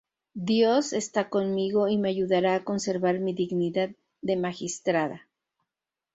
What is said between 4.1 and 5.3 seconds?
de magistrada.